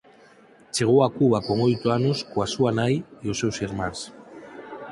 Chegou 0.75 0.99
a 1.03 1.09
Cuba 1.19 1.39
con 1.47 1.57
oito 1.69 1.87
anos 1.97 2.17
coa 2.31 2.47
súa 2.53 2.71
nai 2.79 2.95
e 3.23 3.25
os 3.33 3.39
seus 3.41 3.57
irmáns. 3.67 3.99